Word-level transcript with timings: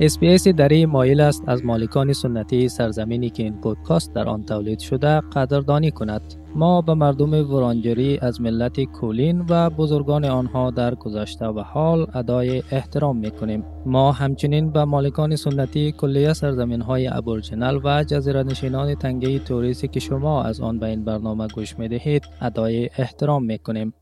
SBS 0.00 0.48
دری 0.48 0.86
مایل 0.86 1.20
است 1.20 1.42
از 1.46 1.64
مالکان 1.64 2.12
سنتی 2.12 2.68
سرزمینی 2.68 3.30
که 3.30 3.42
این 3.42 3.60
پودکاست 3.60 4.14
در 4.14 4.28
آن 4.28 4.44
تولید 4.44 4.78
شده 4.78 5.20
قدردانی 5.20 5.90
کند. 5.90 6.22
ما 6.54 6.80
به 6.80 6.94
مردم 6.94 7.52
ورانجری 7.52 8.18
از 8.18 8.40
ملت 8.40 8.80
کولین 8.80 9.44
و 9.48 9.70
بزرگان 9.70 10.24
آنها 10.24 10.70
در 10.70 10.94
گذشته 10.94 11.46
و 11.46 11.60
حال 11.60 12.06
ادای 12.14 12.62
احترام 12.70 13.16
می 13.16 13.30
کنیم. 13.30 13.64
ما 13.86 14.12
همچنین 14.12 14.70
به 14.70 14.84
مالکان 14.84 15.36
سنتی 15.36 15.92
کلیه 15.92 16.32
سرزمین 16.32 16.80
های 16.80 17.08
Aboriginal 17.08 17.80
و 17.84 18.04
جزیره 18.04 18.42
نشینان 18.42 18.94
تنگه 18.94 19.38
تورس 19.38 19.88
که 19.88 20.00
شما 20.00 20.42
از 20.42 20.60
آن 20.60 20.78
به 20.78 20.86
این 20.86 21.04
برنامه 21.04 21.48
گوش 21.48 21.78
می 21.78 21.88
دهید 21.88 22.24
ادای 22.40 22.90
احترام 22.98 23.44
می 23.44 23.58
کنیم. 23.58 23.94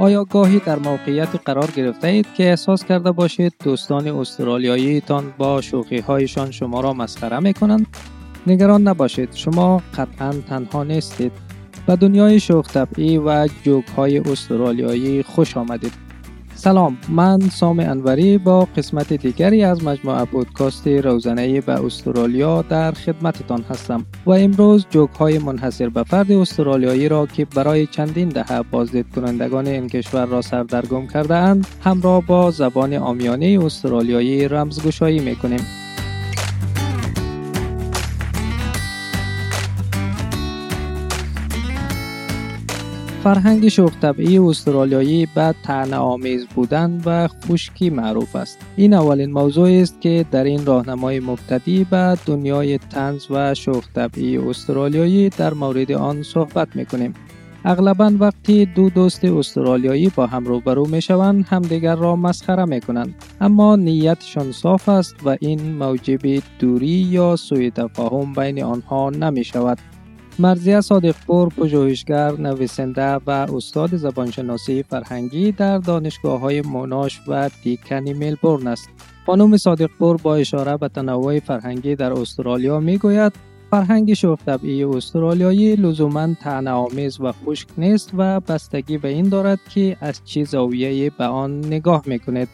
آیا 0.00 0.24
گاهی 0.24 0.58
در 0.58 0.78
موقعیت 0.78 1.28
قرار 1.44 1.70
گرفته 1.76 2.08
اید 2.08 2.26
که 2.34 2.50
احساس 2.50 2.84
کرده 2.84 3.12
باشید 3.12 3.54
دوستان 3.64 4.08
استرالیایی 4.08 5.00
تان 5.00 5.32
با 5.38 5.60
شوخی 5.60 5.98
هایشان 5.98 6.50
شما 6.50 6.80
را 6.80 6.92
مسخره 6.92 7.38
می 7.38 7.54
کنند؟ 7.54 7.86
نگران 8.46 8.82
نباشید 8.82 9.34
شما 9.34 9.82
قطعا 9.94 10.32
تنها 10.48 10.84
نیستید. 10.84 11.32
به 11.86 11.96
دنیای 11.96 12.40
شوخ 12.40 12.72
طبعی 12.72 13.18
و 13.18 13.48
جوک 13.62 13.86
های 13.96 14.18
استرالیایی 14.18 15.22
خوش 15.22 15.56
آمدید. 15.56 16.07
سلام 16.58 16.98
من 17.08 17.40
سام 17.40 17.80
انوری 17.80 18.38
با 18.38 18.68
قسمت 18.76 19.12
دیگری 19.12 19.64
از 19.64 19.84
مجموعه 19.84 20.24
پودکاست 20.24 20.88
روزانه 20.88 21.60
به 21.60 21.72
استرالیا 21.72 22.62
در 22.62 22.92
خدمتتان 22.92 23.64
هستم 23.70 24.06
و 24.26 24.30
امروز 24.30 24.86
جوک 24.90 25.10
های 25.10 25.38
منحصر 25.38 25.88
به 25.88 26.02
فرد 26.02 26.32
استرالیایی 26.32 27.08
را 27.08 27.26
که 27.26 27.44
برای 27.44 27.86
چندین 27.86 28.28
دهه 28.28 28.62
بازدید 28.62 29.06
کنندگان 29.14 29.66
این 29.66 29.88
کشور 29.88 30.26
را 30.26 30.42
سردرگم 30.42 31.06
کرده 31.06 31.34
اند 31.34 31.66
همراه 31.84 32.26
با 32.26 32.50
زبان 32.50 32.94
آمیانه 32.94 33.58
استرالیایی 33.64 34.48
رمزگشایی 34.48 35.18
می 35.18 35.36
کنیم. 35.36 35.77
فرهنگ 43.28 43.68
شوخ 43.68 43.92
طبعی 44.00 44.38
استرالیایی 44.38 45.28
به 45.34 45.54
تنه 45.62 45.96
آمیز 45.96 46.46
بودن 46.46 47.00
و 47.06 47.28
خشکی 47.28 47.90
معروف 47.90 48.36
است. 48.36 48.58
این 48.76 48.94
اولین 48.94 49.32
موضوع 49.32 49.70
است 49.70 50.00
که 50.00 50.26
در 50.30 50.44
این 50.44 50.66
راهنمای 50.66 51.20
مبتدی 51.20 51.84
به 51.84 52.16
دنیای 52.26 52.78
تنز 52.78 53.26
و 53.30 53.54
شوخ 53.54 53.88
طبعی 53.94 54.38
استرالیایی 54.38 55.28
در 55.28 55.54
مورد 55.54 55.92
آن 55.92 56.22
صحبت 56.22 56.76
می 56.76 56.86
کنیم. 56.86 57.14
اغلبا 57.64 58.12
وقتی 58.20 58.66
دو 58.66 58.90
دوست 58.90 59.24
استرالیایی 59.24 60.12
با 60.16 60.26
هم 60.26 60.44
روبرو 60.44 60.86
می 60.86 61.02
شوند 61.02 61.46
همدیگر 61.48 61.96
را 61.96 62.16
مسخره 62.16 62.64
می 62.64 62.80
کنند 62.80 63.14
اما 63.40 63.76
نیتشان 63.76 64.52
صاف 64.52 64.88
است 64.88 65.16
و 65.24 65.36
این 65.40 65.72
موجب 65.72 66.42
دوری 66.58 66.86
یا 66.86 67.36
سوء 67.36 67.70
تفاهم 67.70 68.32
بین 68.32 68.64
آنها 68.64 69.10
نمی 69.10 69.44
شود 69.44 69.78
مرزیه 70.40 70.80
صادقپور 70.80 71.48
پژوهشگر 71.48 72.32
نویسنده 72.32 73.14
و 73.26 73.30
استاد 73.30 73.96
زبانشناسی 73.96 74.82
فرهنگی 74.82 75.52
در 75.52 75.78
دانشگاه 75.78 76.40
های 76.40 76.60
موناش 76.60 77.20
و 77.28 77.50
دیکنی 77.62 78.12
ملبورن 78.12 78.66
است. 78.66 78.88
خانم 79.26 79.56
صادقپور 79.56 80.16
با 80.16 80.36
اشاره 80.36 80.76
به 80.76 80.88
تنوع 80.88 81.40
فرهنگی 81.40 81.96
در 81.96 82.12
استرالیا 82.12 82.80
می 82.80 82.98
گوید 82.98 83.32
فرهنگ 83.70 84.14
شوخ 84.14 84.38
طبعی 84.46 84.84
استرالیایی 84.84 85.76
لزوما 85.76 86.34
طعنه 86.34 86.70
آمیز 86.70 87.20
و 87.20 87.32
خشک 87.32 87.68
نیست 87.78 88.10
و 88.18 88.40
بستگی 88.40 88.98
به 88.98 89.08
این 89.08 89.28
دارد 89.28 89.60
که 89.74 89.96
از 90.00 90.20
چه 90.24 90.44
زاویه 90.44 91.10
به 91.10 91.24
آن 91.24 91.58
نگاه 91.58 92.02
می‌کنید 92.06 92.48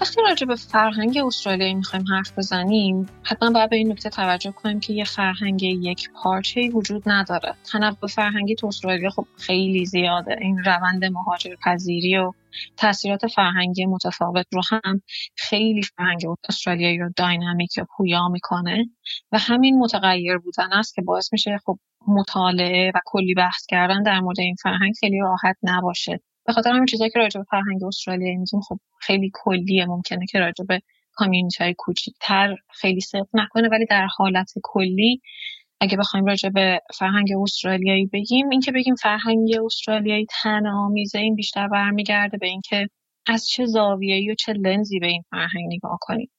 وقتی 0.00 0.22
راجع 0.22 0.46
به 0.46 0.56
فرهنگ 0.56 1.18
استرالیایی 1.18 1.74
می‌خوایم 1.74 2.04
حرف 2.12 2.38
بزنیم 2.38 3.06
حتما 3.22 3.50
باید 3.50 3.70
به 3.70 3.76
این 3.76 3.92
نکته 3.92 4.10
توجه 4.10 4.50
کنیم 4.50 4.80
که 4.80 4.92
یه 4.92 5.04
فرهنگ 5.04 5.62
یک 5.62 6.10
پارچه 6.22 6.70
وجود 6.74 7.02
نداره. 7.06 7.54
تنوع 7.72 8.08
فرهنگی 8.14 8.54
تو 8.54 8.66
استرالیا 8.66 9.10
خب 9.10 9.26
خیلی 9.36 9.86
زیاده. 9.86 10.36
این 10.40 10.58
روند 10.58 11.04
مهاجر 11.04 11.54
پذیری 11.64 12.16
و 12.16 12.32
تاثیرات 12.76 13.26
فرهنگی 13.26 13.86
متفاوت 13.86 14.46
رو 14.52 14.60
هم 14.70 15.02
خیلی 15.36 15.82
فرهنگ 15.82 16.20
استرالیایی 16.48 16.98
رو 16.98 17.10
داینامیک 17.16 17.78
یا 17.78 17.86
پویا 17.96 18.28
می‌کنه 18.28 18.86
و 19.32 19.38
همین 19.38 19.78
متغیر 19.78 20.38
بودن 20.38 20.72
است 20.72 20.94
که 20.94 21.02
باعث 21.02 21.32
میشه 21.32 21.58
خب 21.66 21.78
مطالعه 22.08 22.92
و 22.94 22.98
کلی 23.04 23.34
بحث 23.34 23.66
کردن 23.68 24.02
در 24.02 24.20
مورد 24.20 24.40
این 24.40 24.54
فرهنگ 24.62 24.94
خیلی 25.00 25.18
راحت 25.18 25.56
نباشه. 25.62 26.20
به 26.50 26.54
خاطر 26.54 26.70
همین 26.70 26.86
چیزایی 26.86 27.10
که 27.10 27.18
راجع 27.18 27.40
به 27.40 27.46
فرهنگ 27.50 27.84
استرالیایی 27.84 28.36
میگیم 28.36 28.60
خب 28.60 28.80
خیلی 29.00 29.30
کلیه 29.34 29.86
ممکنه 29.86 30.26
که 30.26 30.38
راجع 30.38 30.64
به 30.64 30.80
کامیونیتی 31.12 31.64
های 31.64 31.74
کوچیکتر 31.78 32.56
خیلی 32.70 33.00
صدق 33.00 33.26
نکنه 33.34 33.68
ولی 33.68 33.86
در 33.86 34.06
حالت 34.16 34.52
کلی 34.62 35.20
اگه 35.80 35.96
بخوایم 35.96 36.26
راجع 36.26 36.48
به 36.48 36.80
فرهنگ 36.94 37.28
استرالیایی 37.42 38.06
بگیم 38.06 38.48
اینکه 38.48 38.72
بگیم 38.72 38.94
فرهنگ 38.94 39.48
استرالیایی 39.64 40.26
تن 40.42 40.66
آمیزه 40.66 41.18
این 41.18 41.34
بیشتر 41.34 41.68
برمیگرده 41.68 42.38
به 42.38 42.46
اینکه 42.46 42.88
از 43.26 43.48
چه 43.48 43.66
زاویه‌ای 43.66 44.30
و 44.30 44.34
چه 44.34 44.52
لنزی 44.52 44.98
به 44.98 45.06
این 45.06 45.22
فرهنگ 45.30 45.66
نگاه 45.74 45.98
کنیم. 46.00 46.30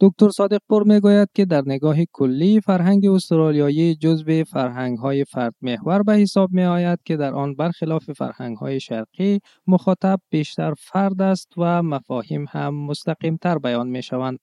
دکتر 0.00 0.28
صادق 0.28 0.58
پور 0.68 0.82
می‌گوید 0.82 1.28
که 1.34 1.44
در 1.44 1.62
نگاه 1.66 1.96
کلی 2.12 2.60
فرهنگ 2.60 3.06
استرالیایی 3.06 3.94
جزو 3.94 4.44
فرهنگ 4.44 4.98
های 4.98 5.24
فرد 5.24 5.54
محور 5.60 6.02
به 6.02 6.12
حساب 6.12 6.52
می 6.52 6.64
آید 6.64 6.98
که 7.04 7.16
در 7.16 7.34
آن 7.34 7.54
برخلاف 7.54 8.10
فرهنگ 8.12 8.56
های 8.56 8.80
شرقی 8.80 9.40
مخاطب 9.66 10.18
بیشتر 10.30 10.74
فرد 10.78 11.22
است 11.22 11.48
و 11.56 11.82
مفاهیم 11.82 12.46
هم 12.50 12.74
مستقیم 12.74 13.36
تر 13.36 13.58
بیان 13.58 13.88
می 13.88 14.02
شوند. 14.02 14.38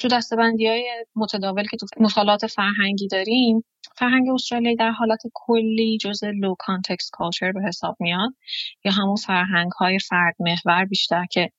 تو 0.00 0.08
دستبندی 0.08 0.66
های 0.66 1.04
متداول 1.16 1.64
که 1.64 1.76
تو 1.76 1.86
مطالعات 2.00 2.46
فرهنگی 2.46 3.08
داریم 3.08 3.64
فرهنگ 3.96 4.28
استرالیایی 4.34 4.76
در 4.76 4.90
حالت 4.90 5.22
کلی 5.34 5.98
جزء 6.00 6.30
low 6.30 6.54
context 6.58 7.10
culture 7.12 7.52
به 7.52 7.60
حساب 7.68 7.96
میاد 8.00 8.30
یا 8.84 8.92
همون 8.92 9.16
فرهنگ 9.16 9.72
های 9.72 9.98
فرد 9.98 10.34
محور 10.40 10.84
بیشتر 10.84 11.24
که 11.30 11.50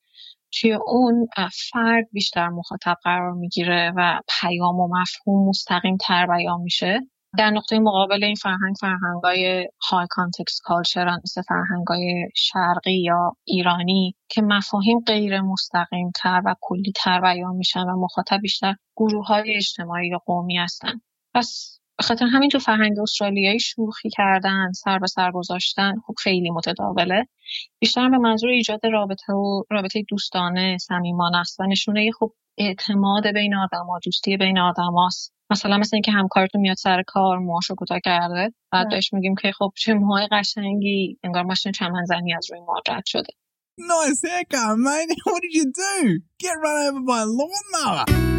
توی 0.53 0.73
اون 0.73 1.27
فرد 1.71 2.07
بیشتر 2.11 2.49
مخاطب 2.49 2.97
قرار 3.03 3.31
می‌گیره 3.31 3.93
و 3.95 4.19
پیام 4.39 4.79
و 4.79 4.87
مفهوم 5.01 5.49
مستقیم 5.49 5.97
تر 5.97 6.27
بیان 6.27 6.61
میشه. 6.61 6.99
در 7.37 7.49
نقطه 7.49 7.79
مقابل 7.79 8.23
این 8.23 8.35
فرهنگ 8.35 8.75
فرهنگای 8.79 9.67
high 9.89 10.07
context 10.09 10.61
culture 10.63 11.17
مثل 11.23 11.41
فرهنگای 11.41 12.29
شرقی 12.35 13.01
یا 13.01 13.31
ایرانی 13.43 14.15
که 14.29 14.41
مفاهیم 14.41 14.99
غیر 15.07 15.41
مستقیم 15.41 16.11
تر 16.15 16.41
و 16.45 16.55
کلی 16.61 16.93
تر 16.95 17.21
بیان 17.21 17.55
میشن 17.55 17.83
و 17.83 18.03
مخاطب 18.03 18.39
بیشتر 18.41 18.75
گروه 18.97 19.27
های 19.27 19.55
اجتماعی 19.55 20.07
یا 20.07 20.17
قومی 20.25 20.57
هستن. 20.57 21.01
پس 21.33 21.80
به 22.01 22.07
خاطر 22.07 22.25
همین 22.25 22.49
تو 22.49 22.59
فرهنگ 22.59 22.99
استرالیایی 22.99 23.59
شوخی 23.59 24.09
کردن 24.09 24.71
سر 24.71 24.99
به 24.99 25.07
سر 25.07 25.31
گذاشتن 25.31 25.93
خب 26.07 26.13
خیلی 26.17 26.49
متداوله 26.49 27.27
بیشتر 27.79 28.09
به 28.09 28.17
منظور 28.17 28.49
ایجاد 28.49 28.85
رابطه 28.85 29.33
و 29.33 29.63
رابطه 29.69 30.03
دوستانه 30.09 30.77
صمیمانه 30.77 31.37
است 31.37 31.59
و 31.59 31.63
نشونه 31.63 32.11
خب 32.19 32.33
اعتماد 32.57 33.27
بین 33.33 33.55
آدما 33.55 33.99
دوستی 34.05 34.37
بین 34.37 34.59
آدماست 34.59 35.33
مثلا 35.49 35.77
مثل 35.77 35.95
اینکه 35.95 36.11
همکارتون 36.11 36.61
میاد 36.61 36.77
سر 36.77 37.03
کار 37.07 37.37
موهاشو 37.37 37.75
کوتاه 37.75 37.99
کرده 38.05 38.53
بعد 38.71 38.89
بهش 38.89 39.13
میگیم 39.13 39.35
که 39.35 39.51
خب 39.51 39.71
چه 39.77 39.93
موهای 39.93 40.27
قشنگی 40.31 41.19
انگار 41.23 41.43
ماشین 41.43 41.71
چمن 41.71 42.05
زنی 42.05 42.33
از 42.33 42.51
روی 42.51 42.59
موها 42.59 42.81
رد 42.87 43.05
شده 43.05 43.33
Nice 43.77 44.21
haircut, 44.29 44.77
mate. 44.85 45.09
What 45.23 45.41
did 45.41 45.53
you 45.59 45.71
do? 45.85 46.19
Get 46.43 46.55
run 46.63 46.77
over 46.87 47.01
by 47.09 47.21
a 47.21 47.29
lawnmower. 47.39 48.30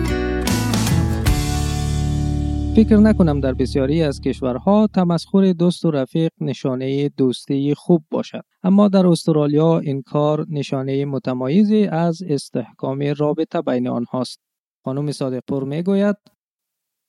فکر 2.77 2.97
نکنم 2.97 3.41
در 3.41 3.54
بسیاری 3.54 4.03
از 4.03 4.21
کشورها 4.21 4.86
تمسخر 4.95 5.53
دوست 5.53 5.84
و 5.84 5.91
رفیق 5.91 6.30
نشانه 6.41 7.09
دوستی 7.09 7.74
خوب 7.74 8.04
باشد. 8.10 8.45
اما 8.63 8.89
در 8.89 9.07
استرالیا 9.07 9.78
این 9.78 10.03
کار 10.03 10.47
نشانه 10.48 11.04
متمایزی 11.04 11.86
از 11.86 12.22
استحکام 12.28 13.15
رابطه 13.19 13.63
بین 13.63 13.89
آنهاست. 13.89 14.41
خانم 14.84 15.13
صادقپور 15.13 15.65
می‌گوید. 15.65 16.16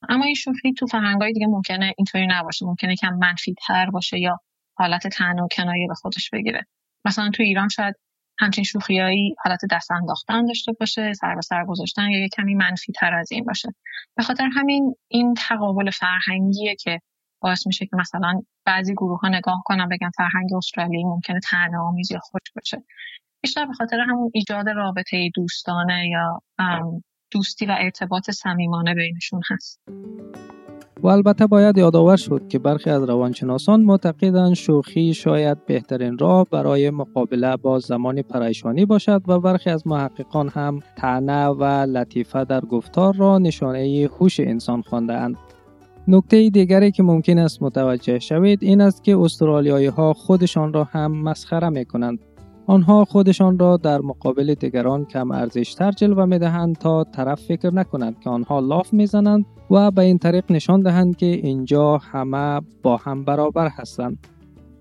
اما 0.10 0.26
این 0.26 0.34
شوخی 0.34 0.74
تو 0.74 0.86
فرهنگای 0.86 1.34
دیگه 1.34 1.48
ممکنه 1.48 1.94
اینطوری 1.98 2.28
نباشه. 2.30 2.66
ممکنه 2.66 2.96
کم 2.96 3.14
منفی 3.14 3.56
تر 3.68 3.90
باشه 3.90 4.20
یا 4.20 4.38
حالت 4.78 5.08
تن 5.08 5.40
و 5.40 5.48
کنایه 5.48 5.88
به 5.88 5.94
خودش 5.94 6.30
بگیره. 6.34 6.66
مثلا 7.06 7.30
تو 7.34 7.44
ایران 7.44 7.70
شاید 7.70 7.96
همچین 8.40 8.64
شوخیایی 8.64 9.36
حالت 9.44 9.60
دست 9.72 9.92
انداختن 9.92 10.46
داشته 10.46 10.72
باشه 10.72 11.14
سر 11.14 11.36
به 11.36 11.42
سر 11.42 11.66
گذاشتن 11.66 12.10
یا 12.10 12.20
یه 12.20 12.30
کمی 12.30 12.56
منفی 12.56 12.94
تر 12.94 13.14
از 13.14 13.32
این 13.32 13.44
باشه. 13.44 13.74
به 14.16 14.24
خاطر 14.24 14.50
همین 14.56 14.96
این 15.08 15.34
تقابل 15.34 15.90
فرهنگیه 15.90 16.76
که 16.76 17.00
باعث 17.42 17.68
میشه 17.68 17.86
که 17.86 17.96
مثلا 17.96 18.42
بعضی 18.66 18.94
گروه 18.94 19.20
ها 19.20 19.28
نگاه 19.28 19.62
کنن 19.66 19.90
بگن 19.90 20.10
فرهنگ 20.18 20.54
استرالیایی 20.54 21.06
ممکنه 21.06 21.40
تنه 21.40 21.78
آمیز 21.78 22.12
یا 22.12 22.20
خوش 22.20 22.42
باشه. 22.56 22.84
بیشتر 23.42 23.66
به 23.66 23.74
خاطر 23.74 24.00
همون 24.00 24.32
ایجاد 24.34 24.70
رابطه 24.70 25.30
دوستانه 25.36 26.08
یا 26.08 26.42
دوستی 27.32 27.66
و 27.66 27.76
ارتباط 27.80 28.32
صمیمانه 28.32 28.94
بینشون 28.96 29.42
هست. 29.52 29.80
و 31.04 31.08
البته 31.08 31.48
باید 31.48 31.78
یادآور 31.78 32.18
شد 32.18 32.48
که 32.50 32.60
برخی 32.60 32.90
از 32.90 33.04
روانشناسان 33.04 33.82
معتقدند 33.82 34.54
شوخی 34.54 35.14
شاید 35.14 35.66
بهترین 35.66 36.18
راه 36.18 36.48
برای 36.52 36.90
مقابله 36.90 37.58
با 37.58 37.80
زمان 37.80 38.22
پریشانی 38.22 38.86
باشد 38.86 39.22
و 39.28 39.40
برخی 39.40 39.70
از 39.70 39.88
محققان 39.88 40.50
هم 40.50 40.80
تعنه 40.98 41.48
و 41.48 41.64
لطیفه 41.64 42.46
در 42.46 42.62
گفتار 42.62 43.16
را 43.16 43.38
نشانه 43.38 44.10
هوش 44.20 44.40
انسان 44.40 44.82
خواندهاند. 44.82 45.38
نکته 46.08 46.50
دیگری 46.50 46.92
که 46.92 47.04
ممکن 47.04 47.38
است 47.38 47.62
متوجه 47.62 48.20
شوید 48.20 48.64
این 48.64 48.82
است 48.82 49.04
که 49.04 49.18
استرالیایی 49.18 49.88
ها 49.88 50.14
خودشان 50.14 50.74
را 50.74 50.84
هم 50.84 51.12
مسخره 51.12 51.70
می 51.70 51.86
کنند. 51.86 52.20
آنها 52.68 53.06
خودشان 53.06 53.60
را 53.60 53.78
در 53.78 54.02
مقابل 54.02 54.54
دیگران 54.54 55.06
کم 55.06 55.32
ارزشتر 55.32 55.92
جلوه 55.92 56.26
می 56.26 56.40
دهند 56.40 56.76
تا 56.76 57.04
طرف 57.04 57.42
فکر 57.42 57.74
نکنند 57.74 58.20
که 58.20 58.30
آنها 58.30 58.60
لاف 58.60 58.94
می 58.94 59.06
زنند 59.06 59.46
و 59.72 59.92
به 59.92 60.02
این 60.02 60.18
طریق 60.18 60.52
نشان 60.52 60.82
دهند 60.82 61.16
که 61.16 61.26
اینجا 61.26 61.98
همه 61.98 62.62
با 62.84 62.98
هم 62.98 63.24
برابر 63.26 63.68
هستند. 63.68 64.28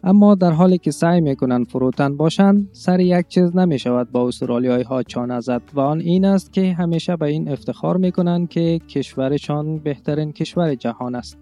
اما 0.04 0.34
در 0.34 0.50
حالی 0.50 0.78
که 0.78 0.90
سعی 0.90 1.20
می 1.20 1.36
کنند 1.36 1.66
فروتن 1.68 2.16
باشند 2.16 2.68
سر 2.72 3.00
یک 3.00 3.28
چیز 3.28 3.56
نمی 3.56 3.78
شود 3.78 4.10
با 4.12 4.28
استرالیایی 4.28 4.84
ها 4.84 5.02
چانه 5.02 5.40
زد 5.40 5.62
و 5.74 5.80
آن 5.80 6.00
این 6.00 6.24
است 6.24 6.52
که 6.52 6.72
همیشه 6.72 7.16
به 7.16 7.26
این 7.26 7.48
افتخار 7.48 7.96
می 7.96 8.12
کنند 8.12 8.48
که 8.48 8.78
کشورشان 8.78 9.78
بهترین 9.78 10.32
کشور 10.32 10.74
جهان 10.74 11.14
است 11.14 11.41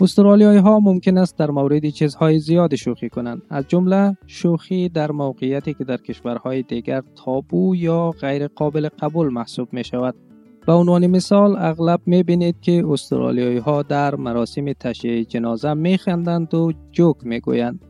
استرالیایی 0.00 0.58
ها 0.58 0.80
ممکن 0.80 1.18
است 1.18 1.38
در 1.38 1.50
مورد 1.50 1.88
چیزهای 1.88 2.38
زیاد 2.38 2.74
شوخی 2.74 3.08
کنند. 3.08 3.42
از 3.50 3.64
جمله 3.68 4.16
شوخی 4.26 4.88
در 4.88 5.10
موقعیتی 5.10 5.74
که 5.74 5.84
در 5.84 5.96
کشورهای 5.96 6.62
دیگر 6.62 7.02
تابو 7.24 7.76
یا 7.76 8.10
غیر 8.10 8.46
قابل 8.46 8.88
قبول 8.88 9.28
محسوب 9.28 9.68
می 9.72 9.84
شود 9.84 10.14
به 10.66 10.72
عنوان 10.72 11.06
مثال 11.06 11.56
اغلب 11.58 12.00
می 12.06 12.22
بینید 12.22 12.60
که 12.60 12.84
استرالیایی 12.88 13.58
ها 13.58 13.82
در 13.82 14.14
مراسم 14.14 14.72
تشییع 14.72 15.24
جنازه 15.24 15.74
می 15.74 15.98
خندند 15.98 16.54
و 16.54 16.72
جوک 16.92 17.16
می 17.22 17.40
گویند 17.40 17.84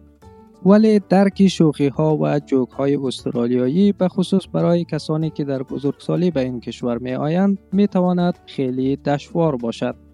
ولی 0.66 1.00
درک 1.08 1.46
شوخی 1.48 1.88
ها 1.88 2.16
و 2.16 2.38
جوک 2.38 2.70
های 2.70 2.96
استرالیایی 2.96 3.92
به 3.92 4.08
خصوص 4.08 4.42
برای 4.52 4.84
کسانی 4.84 5.30
که 5.30 5.44
در 5.44 5.62
بزرگسالی 5.62 6.30
به 6.30 6.40
این 6.40 6.60
کشور 6.60 6.98
می 6.98 7.14
آیند 7.14 7.58
می 7.72 7.86
تواند 7.86 8.38
خیلی 8.46 8.96
دشوار 8.96 9.56
باشد. 9.56 10.07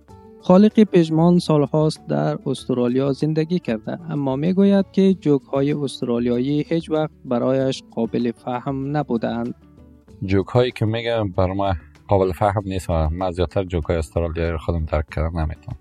خالق 0.45 0.85
پژمان 0.85 1.39
سالهاست 1.39 2.07
در 2.09 2.39
استرالیا 2.47 3.13
زندگی 3.13 3.59
کرده 3.59 3.99
اما 4.11 4.37
می 4.37 4.53
گوید 4.53 4.91
که 4.93 5.15
جوک 5.15 5.43
های 5.43 5.73
استرالیایی 5.73 6.65
هیچ 6.69 6.91
وقت 6.91 7.11
برایش 7.25 7.83
قابل 7.91 8.33
فهم 8.33 8.97
نبودند. 8.97 9.55
جوک 10.23 10.47
هایی 10.47 10.71
که 10.71 10.87
میگم 10.87 11.31
بر 11.31 11.53
ما 11.53 11.75
قابل 12.09 12.33
فهم 12.33 12.63
نیست 12.65 12.91
و 12.91 13.09
من 13.09 13.31
زیادتر 13.31 13.65
جوک 13.65 13.85
های 13.85 13.97
استرالیایی 13.97 14.51
رو 14.51 14.59
خودم 14.59 14.85
درک 14.85 15.11
کردن 15.11 15.41
نمی‌تونم. 15.41 15.79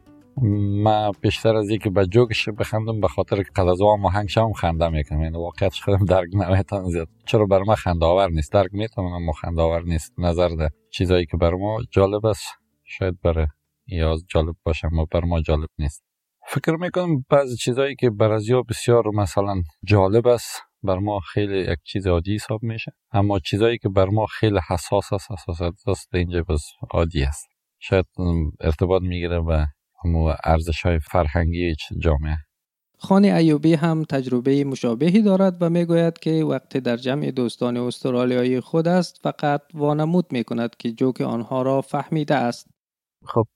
ما 0.84 1.12
بیشتر 1.22 1.56
از 1.56 1.70
اینکه 1.70 1.90
به 1.90 2.06
جوکش 2.06 2.50
بخندم 2.50 3.02
به 3.02 3.08
خاطر 3.08 3.44
که 3.44 3.50
قد 3.56 3.68
از 3.68 3.82
ما 3.82 4.28
شم 4.28 4.54
خنده 4.54 4.90
می‌کنم 4.90 5.22
یعنی 5.22 5.38
واقعیتش 5.38 5.84
خودم 5.84 6.06
درک 6.06 6.30
نمی‌تونم 6.34 6.90
زیاد. 6.90 7.08
چرا 7.26 7.46
بر 7.46 7.60
ما 7.60 7.76
خنده 7.76 8.06
آور 8.06 8.30
نیست؟ 8.30 8.54
درک 8.54 8.70
می‌تونم 8.74 9.08
اما 9.08 9.32
خنده 9.32 9.62
آور 9.62 9.84
نیست. 9.84 10.14
نظر 10.18 10.50
ده. 10.50 10.70
چیزایی 10.92 11.26
که 11.26 11.38
بر 11.38 11.54
ما 11.54 11.78
جالب 11.92 12.26
است 12.26 12.46
شاید 12.84 13.22
برای 13.24 13.48
یا 13.88 14.18
جالب 14.30 14.56
باشه 14.64 14.88
اما 14.88 15.06
بر 15.12 15.26
ما 15.26 15.42
جالب 15.42 15.70
نیست. 15.80 16.04
فکر 16.48 16.76
می‌کنم 16.76 17.26
بعضی 17.30 17.56
چیزایی 17.56 17.96
که 17.96 18.10
بر 18.10 18.32
از 18.32 18.46
بسیار 18.70 19.08
مثلا 19.08 19.62
جالب 19.84 20.28
است 20.28 20.62
بر 20.84 20.98
ما 20.98 21.20
خیلی 21.20 21.60
یک 21.60 21.80
چیز 21.84 22.08
عادی 22.08 22.36
حساب 22.36 22.64
میشه. 22.64 22.92
اما 23.12 23.40
چیزایی 23.40 23.78
که 23.78 23.90
بر 23.90 24.06
ما 24.06 24.26
خیلی 24.26 24.60
حساس 24.70 25.14
است 25.14 25.32
حساس 25.32 25.88
است 25.88 26.16
اینجا 26.16 26.44
بس 26.44 26.64
عادی 26.92 27.24
است. 27.24 27.48
شاید 27.80 28.06
ارتباط 28.62 29.02
می‌گیره 29.02 29.40
و 29.40 29.66
ارزش 30.44 30.82
های 30.82 31.00
فرهنگی 31.00 31.76
جامعه. 32.00 32.38
خانی 33.00 33.32
ایوبی 33.32 33.74
هم 33.74 34.04
تجربه 34.04 34.64
مشابهی 34.64 35.22
دارد 35.22 35.58
و 35.62 35.70
می‌گوید 35.70 36.20
که 36.20 36.44
وقتی 36.44 36.80
در 36.80 36.98
جمع 36.98 37.32
دوستان 37.32 37.78
استرالیایی 37.78 38.60
خود 38.60 38.88
است 38.88 39.20
فقط 39.24 39.62
وانمود 39.74 40.26
می 40.32 40.44
کند 40.44 40.76
که 40.80 40.92
جوک 40.92 41.22
آنها 41.22 41.62
را 41.62 41.82
فهمیده 41.82 42.36
است. 42.36 42.68
خب 43.26 43.48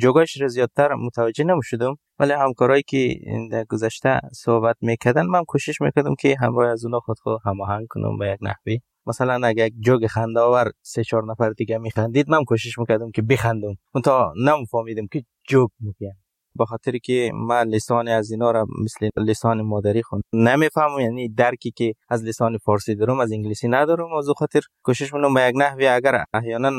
جوگاش 0.00 0.40
را 0.40 0.48
زیادتر 0.48 0.94
متوجه 0.94 1.44
نموشدم 1.44 1.94
ولی 2.18 2.32
همکارایی 2.32 2.82
که 2.86 3.16
در 3.50 3.64
گذشته 3.64 4.20
صحبت 4.32 4.76
می‌کردن 4.80 5.26
من 5.26 5.44
کوشش 5.44 5.80
می‌کردم 5.80 6.14
که 6.14 6.36
همراه 6.40 6.70
از 6.70 6.84
اونا 6.84 7.00
خود 7.00 7.18
خود 7.18 7.40
هماهنگ 7.44 7.86
کنم 7.90 8.18
به 8.18 8.28
یک 8.28 8.38
نحوی. 8.42 8.80
مثلا 9.06 9.46
اگه 9.46 9.66
یک 9.66 9.74
جوگ 9.80 10.06
خنده 10.06 10.40
آور 10.40 10.70
سه 10.82 11.04
چهار 11.04 11.24
نفر 11.24 11.50
دیگه 11.50 11.78
میخندید 11.78 12.30
من 12.30 12.44
کوشش 12.44 12.78
می‌کردم 12.78 13.10
که 13.10 13.22
بخندم. 13.22 13.74
اون 13.94 14.02
تا 14.02 14.32
نمیفهمیدم 14.46 15.06
که 15.12 15.24
جوگ 15.48 15.68
میگم 15.80 16.12
با 16.54 16.64
خاطر 16.64 16.98
که 16.98 17.30
من 17.34 17.68
لسان 17.68 18.08
از 18.08 18.30
اینا 18.30 18.50
را 18.50 18.66
مثل 18.84 19.08
لسان 19.16 19.62
مادری 19.62 20.02
خون 20.02 20.22
نمی‌فهمم. 20.32 21.00
یعنی 21.00 21.28
درکی 21.28 21.70
که 21.70 21.94
از 22.08 22.24
لسان 22.24 22.58
فارسی 22.58 22.94
دارم 22.94 23.20
از 23.20 23.32
انگلیسی 23.32 23.68
ندارم. 23.68 24.14
از 24.14 24.28
خاطر 24.36 24.60
کوشش 24.84 25.14
می‌کنم 25.14 25.34
به 25.34 25.40
یک 25.48 25.54
نحوی 25.58 25.86
اگر 25.86 26.24
احیانا 26.34 26.70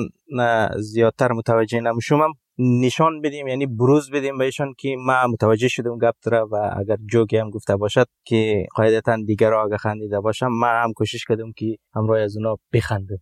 زیادتر 0.77 1.31
متوجه 1.31 1.79
نمیشم 1.79 2.19
نشان 2.57 3.21
بدیم 3.21 3.47
یعنی 3.47 3.65
بروز 3.65 4.11
بدیم 4.11 4.37
بهشون 4.37 4.73
که 4.77 4.95
ما 5.05 5.27
متوجه 5.27 5.67
شدم 5.67 5.97
گپ 5.97 6.15
و 6.51 6.55
اگر 6.79 6.97
جوکی 7.11 7.37
هم 7.37 7.49
گفته 7.49 7.75
باشد 7.75 8.07
که 8.25 8.65
قاعدتا 8.75 9.17
دیگر 9.27 9.53
اگه 9.53 9.77
خندیده 9.77 10.19
باشم 10.19 10.47
ما 10.47 10.67
هم 10.67 10.93
کوشش 10.93 11.25
کردم 11.25 11.51
که 11.51 11.77
همراه 11.95 12.19
از 12.19 12.37
اونا 12.37 12.55
بخندم 12.73 13.19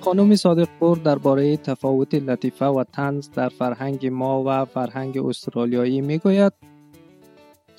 خانم 0.00 0.36
صادق 0.36 0.68
پور 0.80 0.98
درباره 0.98 1.56
تفاوت 1.56 2.14
لطیفه 2.14 2.66
و 2.66 2.84
تنز 2.84 3.30
در 3.30 3.48
فرهنگ 3.48 4.06
ما 4.06 4.44
و 4.46 4.64
فرهنگ 4.64 5.18
استرالیایی 5.18 6.00
می‌گوید. 6.00 6.52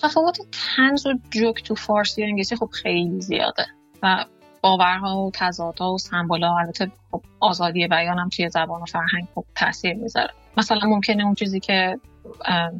تفاوت 0.02 0.40
تنز 0.76 1.06
و 1.06 1.10
جوک 1.30 1.64
تو 1.64 1.76
فارسی 1.76 2.22
و 2.22 2.26
انگلیسی 2.26 2.56
خب 2.56 2.70
خیلی 2.72 3.22
زیاده 3.22 3.66
و 4.04 4.26
باورها 4.62 5.18
و 5.18 5.32
تضادها 5.34 5.94
و 5.94 5.98
سمبولا 5.98 6.58
البته 6.58 6.92
خب 7.12 7.22
آزادی 7.40 7.88
بیان 7.88 8.20
هم 8.20 8.30
توی 8.30 8.50
زبان 8.50 8.82
و 8.82 8.86
فرهنگ 8.86 9.28
خب 9.36 9.46
تاثیر 9.56 9.94
می‌ذاره. 9.94 10.34
مثلا 10.58 10.88
ممکنه 10.88 11.24
اون 11.24 11.36
چیزی 11.36 11.60
که 11.60 12.00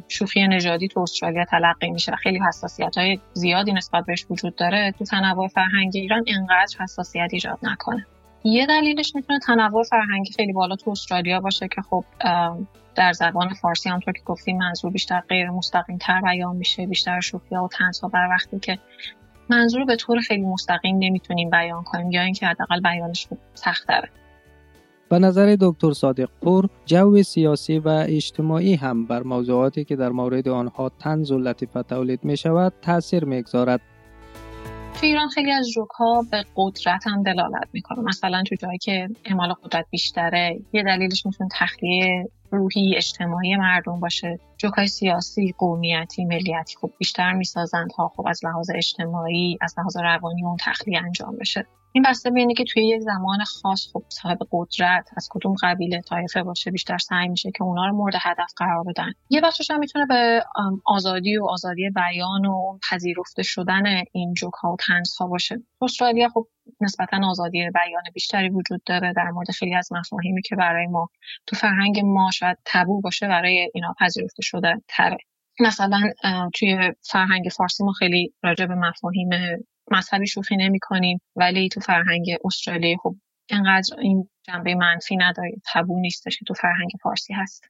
شوخی 0.08 0.48
نژادی 0.48 0.88
تو 0.88 1.00
استرالیا 1.00 1.44
تلقی 1.44 1.90
میشه 1.90 2.12
و 2.12 2.16
خیلی 2.16 2.38
حساسیت 2.48 2.98
های 2.98 3.18
زیادی 3.32 3.72
نسبت 3.72 4.04
بهش 4.06 4.26
وجود 4.30 4.56
داره 4.56 4.94
تو 4.98 5.04
تنوع 5.04 5.48
فرهنگی 5.48 6.00
ایران 6.00 6.22
اینقدر 6.26 6.76
حساسیت 6.80 7.28
ایجاد 7.32 7.58
نکنه. 7.62 8.06
یه 8.44 8.66
دلیلش 8.66 9.14
می‌تونه 9.14 9.38
تنوع 9.38 9.82
فرهنگی 9.82 10.32
خیلی 10.32 10.52
بالا 10.52 10.76
تو 10.76 10.90
استرالیا 10.90 11.40
باشه 11.40 11.68
که 11.68 11.82
خب 11.82 12.04
در 12.94 13.12
زبان 13.12 13.54
فارسی 13.54 13.88
همطور 13.88 14.14
که 14.14 14.22
گفتیم 14.26 14.58
منظور 14.58 14.90
بیشتر 14.90 15.20
غیر 15.20 15.50
مستقیم 15.50 15.98
تر 15.98 16.20
بیان 16.20 16.56
میشه 16.56 16.86
بیشتر 16.86 17.20
شوخی 17.20 17.54
ها 17.54 17.64
و 17.64 17.68
تنزها 17.68 18.08
بر 18.08 18.28
وقتی 18.30 18.58
که 18.58 18.78
منظور 19.50 19.84
به 19.84 19.96
طور 19.96 20.20
خیلی 20.20 20.42
مستقیم 20.42 20.96
نمی‌تونیم 20.98 21.50
بیان 21.50 21.82
کنیم 21.82 22.10
یا 22.10 22.22
اینکه 22.22 22.46
حداقل 22.46 22.80
بیانش 22.80 23.26
سخت 23.54 23.88
داره 23.88 24.08
به 25.08 25.18
نظر 25.18 25.56
دکتر 25.60 25.92
صادق 25.92 26.28
پور 26.42 26.68
جو 26.86 27.22
سیاسی 27.22 27.78
و 27.78 27.88
اجتماعی 28.08 28.74
هم 28.74 29.06
بر 29.06 29.22
موضوعاتی 29.22 29.84
که 29.84 29.96
در 29.96 30.08
مورد 30.08 30.48
آنها 30.48 30.88
تنز 30.88 31.30
و 31.30 31.38
لطیفه 31.38 31.82
تولید 31.82 32.24
می 32.24 32.36
شود 32.36 32.72
تاثیر 32.82 33.24
می‌گذارد. 33.24 33.80
تو 35.00 35.06
ایران 35.06 35.28
خیلی 35.28 35.52
از 35.52 35.68
جوک 35.74 35.88
ها 35.98 36.24
به 36.30 36.44
قدرت 36.56 37.06
هم 37.06 37.22
دلالت 37.22 37.68
می‌کنه 37.72 38.00
مثلا 38.00 38.42
تو 38.48 38.56
جایی 38.56 38.78
که 38.78 39.08
اعمال 39.24 39.52
قدرت 39.64 39.86
بیشتره 39.90 40.58
یه 40.72 40.82
دلیلش 40.82 41.26
می‌تونه 41.26 41.50
تخلیه 41.52 42.24
روحی 42.50 42.96
اجتماعی 42.96 43.56
مردم 43.56 44.00
باشه. 44.00 44.38
جوک 44.60 44.72
های 44.72 44.86
سیاسی 44.86 45.54
قومیتی 45.58 46.24
ملیتی 46.24 46.76
خب 46.80 46.90
بیشتر 46.98 47.32
می‌سازند 47.32 47.92
ها 47.92 48.12
خب 48.16 48.26
از 48.26 48.44
لحاظ 48.44 48.70
اجتماعی 48.74 49.58
از 49.60 49.74
لحاظ 49.78 49.96
روانی 49.96 50.44
اون 50.44 50.56
تخلیه 50.60 51.02
انجام 51.02 51.36
بشه. 51.36 51.66
این 51.92 52.04
بسته 52.08 52.30
به 52.30 52.54
که 52.56 52.64
توی 52.64 52.88
یک 52.88 53.00
زمان 53.00 53.44
خاص 53.44 53.88
خب 53.92 54.02
صاحب 54.08 54.38
قدرت 54.52 55.08
از 55.16 55.28
کدوم 55.30 55.54
قبیله 55.62 56.00
طایفه 56.00 56.42
باشه 56.42 56.70
بیشتر 56.70 56.98
سعی 56.98 57.28
میشه 57.28 57.50
که 57.50 57.64
اونا 57.64 57.86
رو 57.86 57.96
مورد 57.96 58.14
هدف 58.20 58.52
قرار 58.56 58.84
بدن. 58.84 59.12
یه 59.30 59.40
بخشش 59.40 59.70
هم 59.70 59.78
می‌تونه 59.78 60.06
به 60.06 60.44
آزادی 60.86 61.36
و 61.36 61.44
آزادی 61.44 61.90
بیان 61.90 62.46
و 62.46 62.78
پذیرفته 62.90 63.42
شدن 63.42 63.82
این 64.12 64.34
جوک 64.34 64.54
ها 64.54 64.72
و 64.72 64.76
تنز 64.86 65.16
ها 65.20 65.26
باشه. 65.26 65.62
استرالیا 65.82 66.28
خب 66.28 66.46
نسبتا 66.80 67.20
آزادی 67.30 67.70
بیان 67.70 68.02
بیشتری 68.14 68.48
وجود 68.48 68.82
داره 68.86 69.12
در 69.12 69.30
مورد 69.30 69.50
خیلی 69.50 69.74
از 69.74 69.92
مفاهیمی 69.92 70.42
که 70.42 70.56
برای 70.56 70.86
ما 70.86 71.08
تو 71.46 71.56
فرهنگ 71.56 72.00
ما 72.00 72.30
شاید 72.30 72.58
تبو 72.64 73.00
باشه 73.00 73.28
برای 73.28 73.70
اینا 73.74 73.94
پذیرفته 74.00 74.42
شده 74.42 74.74
تره. 74.88 75.16
مثلا 75.60 76.00
توی 76.54 76.92
فرهنگ 77.02 77.48
فارسی 77.56 77.84
ما 77.84 77.92
خیلی 77.92 78.34
راجع 78.42 78.66
به 78.66 78.74
مفاهیم 78.74 79.28
مذهبی 79.90 80.26
شوخی 80.26 80.56
نمی 80.56 80.78
کنیم 80.82 81.20
ولی 81.36 81.68
تو 81.68 81.80
فرهنگ 81.80 82.26
استرالیا 82.44 82.96
خب 83.02 83.14
اینقدر 83.50 84.00
این 84.00 84.28
جنبه 84.42 84.74
منفی 84.74 85.16
نداره 85.16 85.52
تبو 85.72 86.00
نیستش 86.00 86.38
که 86.38 86.44
تو 86.44 86.54
فرهنگ 86.54 86.90
فارسی 87.02 87.34
هست. 87.34 87.64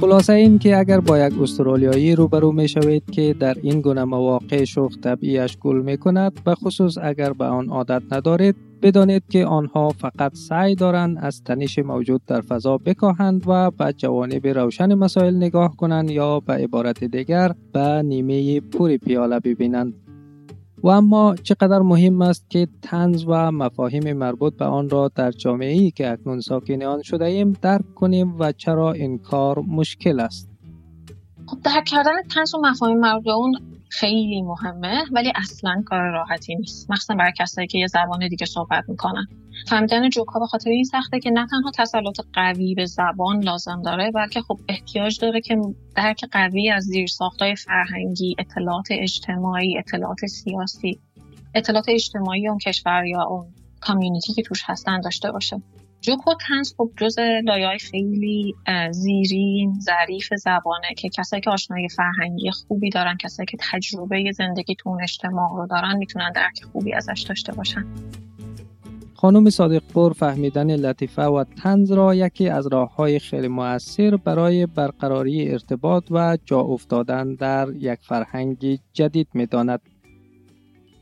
خلاصه 0.00 0.32
این 0.32 0.58
که 0.58 0.78
اگر 0.78 1.00
با 1.00 1.18
یک 1.18 1.40
استرالیایی 1.40 2.14
روبرو 2.14 2.52
می 2.52 2.68
شوید 2.68 3.10
که 3.10 3.34
در 3.40 3.56
این 3.62 3.80
گونه 3.80 4.04
مواقع 4.04 4.64
شوخ 4.64 4.98
طبیعش 4.98 5.56
گل 5.56 5.82
می 5.82 5.96
کند 5.96 6.44
به 6.44 6.54
خصوص 6.54 6.98
اگر 7.02 7.32
به 7.32 7.44
آن 7.44 7.68
عادت 7.68 8.02
ندارید 8.12 8.56
بدانید 8.82 9.22
که 9.28 9.46
آنها 9.46 9.88
فقط 9.88 10.34
سعی 10.34 10.74
دارند 10.74 11.18
از 11.20 11.44
تنش 11.44 11.78
موجود 11.78 12.20
در 12.26 12.40
فضا 12.40 12.78
بکاهند 12.78 13.42
و 13.46 13.70
به 13.70 13.92
جوانب 13.92 14.46
روشن 14.46 14.94
مسائل 14.94 15.36
نگاه 15.36 15.76
کنند 15.76 16.10
یا 16.10 16.40
به 16.40 16.52
عبارت 16.52 17.04
دیگر 17.04 17.52
به 17.72 18.02
نیمه 18.02 18.60
پوری 18.60 18.98
پیاله 18.98 19.40
ببینند. 19.40 20.05
و 20.86 20.88
اما 20.88 21.34
چقدر 21.42 21.78
مهم 21.78 22.22
است 22.22 22.50
که 22.50 22.68
تنز 22.82 23.24
و 23.28 23.52
مفاهیم 23.52 24.12
مربوط 24.12 24.56
به 24.56 24.64
آن 24.64 24.90
را 24.90 25.10
در 25.14 25.30
جامعه 25.30 25.72
ای 25.72 25.90
که 25.90 26.10
اکنون 26.10 26.40
ساکن 26.40 26.82
آن 26.82 27.02
شده 27.02 27.24
ایم 27.24 27.52
درک 27.62 27.94
کنیم 27.94 28.36
و 28.38 28.52
چرا 28.52 28.92
این 28.92 29.18
کار 29.18 29.58
مشکل 29.58 30.20
است؟ 30.20 30.48
خب 31.46 31.58
درک 31.64 31.84
کردن 31.84 32.22
تنز 32.34 32.54
و 32.54 32.58
مفاهیم 32.58 32.98
مربوط 32.98 33.24
به 33.24 33.32
اون 33.32 33.58
خیلی 33.88 34.42
مهمه 34.42 35.04
ولی 35.12 35.32
اصلا 35.34 35.82
کار 35.86 36.02
راحتی 36.02 36.56
نیست. 36.56 36.90
مخصوصا 36.90 37.14
برای 37.14 37.32
کسایی 37.38 37.66
که 37.66 37.78
یه 37.78 37.86
زبان 37.86 38.28
دیگه 38.28 38.46
صحبت 38.46 38.84
می‌کنن. 38.88 39.26
فهمیدن 39.68 40.08
جوکا 40.08 40.40
به 40.40 40.46
خاطر 40.46 40.70
این 40.70 40.84
سخته 40.84 41.20
که 41.20 41.30
نه 41.30 41.46
تنها 41.46 41.70
تسلط 41.70 42.20
قوی 42.32 42.74
به 42.74 42.86
زبان 42.86 43.40
لازم 43.42 43.82
داره 43.84 44.10
بلکه 44.10 44.40
خب 44.40 44.60
احتیاج 44.68 45.20
داره 45.20 45.40
که 45.40 45.56
درک 45.96 46.24
قوی 46.32 46.70
از 46.70 46.84
زیرساختهای 46.84 47.56
فرهنگی 47.56 48.36
اطلاعات 48.38 48.86
اجتماعی 48.90 49.78
اطلاعات 49.78 50.26
سیاسی 50.26 51.00
اطلاعات 51.54 51.88
اجتماعی 51.88 52.48
اون 52.48 52.58
کشور 52.58 53.04
یا 53.06 53.22
اون 53.22 53.46
کامیونیتی 53.80 54.32
که 54.32 54.42
توش 54.42 54.62
هستن 54.66 55.00
داشته 55.00 55.32
باشه. 55.32 55.62
جوک 56.06 56.28
و 56.28 56.34
تنز 56.48 56.74
خب 56.76 56.90
جز 56.96 57.18
لایه 57.44 57.78
خیلی 57.78 58.54
زیرین 58.90 59.74
ظریف 59.80 60.34
زبانه 60.34 60.94
که 60.96 61.08
کسایی 61.08 61.42
که 61.42 61.50
آشنایی 61.50 61.88
فرهنگی 61.88 62.50
خوبی 62.50 62.90
دارن 62.90 63.16
کسایی 63.16 63.46
که 63.46 63.56
تجربه 63.72 64.32
زندگی 64.32 64.74
تو 64.74 64.88
اون 64.88 65.02
اجتماع 65.02 65.50
رو 65.56 65.66
دارن 65.66 65.96
می‌تونن 65.96 66.32
درک 66.32 66.64
خوبی 66.72 66.94
ازش 66.94 67.24
داشته 67.28 67.52
باشن 67.52 67.84
خانم 69.14 69.50
صادقپور 69.50 70.12
فهمیدن 70.12 70.76
لطیفه 70.76 71.22
و 71.22 71.44
تنز 71.62 71.92
را 71.92 72.14
یکی 72.14 72.48
از 72.48 72.66
راه 72.66 72.94
های 72.94 73.18
خیلی 73.18 73.48
موثر 73.48 74.16
برای 74.16 74.66
برقراری 74.66 75.52
ارتباط 75.52 76.04
و 76.10 76.38
جا 76.44 76.60
افتادن 76.60 77.34
در 77.34 77.68
یک 77.78 77.98
فرهنگ 78.02 78.78
جدید 78.92 79.28
می 79.34 79.46
داند. 79.46 79.80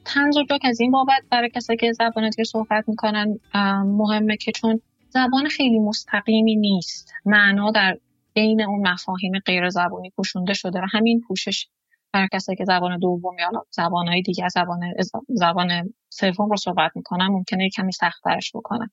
تنز 0.05 0.37
و 0.37 0.45
جوک 0.51 0.61
از 0.65 0.81
این 0.81 0.91
بابت 0.91 1.23
برای 1.31 1.51
کسایی 1.51 1.77
که 1.77 1.93
زبان 1.93 2.31
دیگه 2.31 2.45
صحبت 2.45 2.89
می‌کنن 2.89 3.39
مهمه 3.85 4.37
که 4.37 4.53
چون 4.53 4.81
زبان 5.15 5.49
خیلی 5.49 5.79
مستقیمی 5.79 6.57
نیست. 6.57 7.13
معنا 7.25 7.71
در 7.71 7.99
بین 8.35 8.63
اون 8.63 8.89
مفاهیم 8.89 9.33
غیر 9.47 9.69
زبانی 9.69 10.11
پوشونده 10.11 10.55
شده 10.55 10.81
و 10.81 10.87
همین 10.93 11.21
پوشش 11.29 11.69
برای 12.13 12.29
کسایی 12.33 12.57
که 12.57 12.65
زبان 12.65 12.99
دوم 12.99 13.39
یا 13.39 13.67
زبانهای 13.71 14.23
دیگه 14.23 14.49
زبان 14.49 14.81
زبان 15.29 15.95
سوم 16.09 16.51
رو 16.51 16.57
صحبت 16.57 16.91
می‌کنن 16.95 17.27
ممکنه 17.27 17.71
کمی 17.71 17.93
سختترش 17.93 18.53
بکنن. 18.55 18.91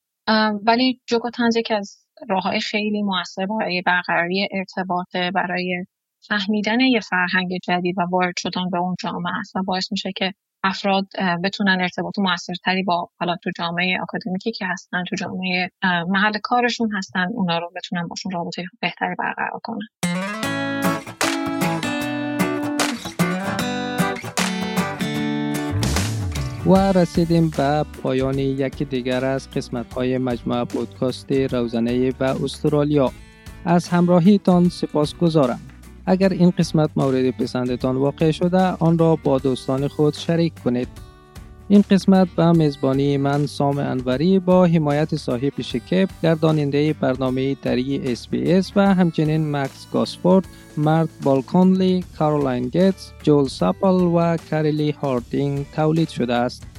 ولی 0.63 1.01
جوک 1.05 1.25
و 1.25 1.29
تنز 1.29 1.55
یکی 1.55 1.73
از 1.73 2.05
راه 2.29 2.43
های 2.43 2.59
خیلی 2.59 3.01
موثر 3.01 3.45
برای 3.45 3.81
برقراری 3.81 4.47
ارتباط 4.51 5.15
برای 5.15 5.85
فهمیدن 6.27 6.79
یه 6.79 6.99
فرهنگ 6.99 7.57
جدید 7.63 7.95
و 7.97 8.01
وارد 8.11 8.33
شدن 8.37 8.69
به 8.69 8.77
اون 8.77 8.95
جامعه 8.99 9.39
است 9.39 9.55
و 9.55 9.63
باعث 9.63 9.91
میشه 9.91 10.11
که 10.15 10.33
افراد 10.63 11.07
بتونن 11.43 11.81
ارتباط 11.81 12.19
موثرتری 12.19 12.83
با 12.83 13.09
حالا 13.19 13.35
تو 13.43 13.51
جامعه 13.57 14.01
آکادمیکی 14.01 14.51
که 14.51 14.65
هستن 14.65 15.03
تو 15.09 15.15
جامعه 15.15 15.69
محل 16.07 16.31
کارشون 16.43 16.91
هستن 16.95 17.27
اونا 17.33 17.57
رو 17.57 17.71
بتونن 17.75 18.07
باشون 18.07 18.31
رابطه 18.31 18.63
بهتری 18.81 19.15
برقرار 19.19 19.59
کنن. 19.63 19.87
و 26.65 26.91
رسیدیم 26.91 27.51
به 27.57 27.85
پایان 28.03 28.39
یکی 28.39 28.85
دیگر 28.85 29.25
از 29.25 29.51
قسمت 29.51 29.93
های 29.93 30.17
مجموعه 30.17 30.65
پودکاست 30.65 31.31
روزانه 31.31 32.11
به 32.11 32.43
استرالیا. 32.43 33.11
از 33.65 33.87
همراهیتان 33.87 34.69
سپاس 34.69 35.15
گذارم 35.15 35.59
اگر 36.11 36.29
این 36.29 36.49
قسمت 36.49 36.89
مورد 36.95 37.29
پسندتان 37.31 37.95
واقع 37.95 38.31
شده 38.31 38.61
آن 38.61 38.97
را 38.97 39.15
با 39.15 39.37
دوستان 39.39 39.87
خود 39.87 40.13
شریک 40.13 40.53
کنید. 40.63 40.87
این 41.67 41.83
قسمت 41.91 42.27
به 42.35 42.51
میزبانی 42.51 43.17
من 43.17 43.45
سام 43.45 43.77
انوری 43.77 44.39
با 44.39 44.65
حمایت 44.65 45.15
صاحب 45.15 45.61
شکب 45.61 46.09
گرداننده 46.23 46.93
برنامه 46.93 47.55
دری 47.55 48.01
SBS 48.33 48.71
و 48.75 48.93
همچنین 48.95 49.51
مکس 49.51 49.87
گاسفورد 49.93 50.47
مرد 50.77 51.09
بالکونلی 51.23 52.03
کارولاین 52.19 52.67
گیتس 52.67 53.11
جول 53.23 53.47
ساپل 53.47 54.01
و 54.01 54.37
کاریلی 54.49 54.91
هاردینگ 54.91 55.65
تولید 55.75 56.09
شده 56.09 56.33
است. 56.33 56.70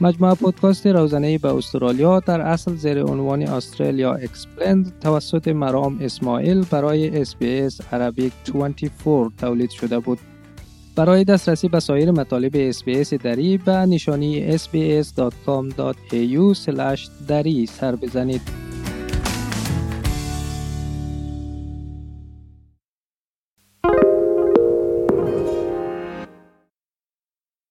مجموعه 0.00 0.34
پودکاست 0.34 0.86
روزنه 0.86 1.38
به 1.38 1.54
استرالیا 1.54 2.20
در 2.20 2.40
اصل 2.40 2.76
زیر 2.76 3.02
عنوان 3.02 3.42
Australia 3.42 4.14
Explained 4.14 4.98
توسط 5.00 5.48
مرام 5.48 5.98
اسماعیل 6.00 6.64
برای 6.70 7.24
SBS 7.24 7.92
Arabic 7.92 8.32
24 8.44 9.30
تولید 9.38 9.70
شده 9.70 9.98
بود. 9.98 10.18
برای 10.96 11.24
دسترسی 11.24 11.68
به 11.68 11.80
سایر 11.80 12.10
مطالب 12.10 12.72
SBS 12.72 13.14
دری 13.22 13.58
به 13.58 13.72
نشانی 13.72 14.58
sbs.com.au 14.58 16.56
دری 17.28 17.66
سر 17.66 17.96
بزنید. 17.96 18.67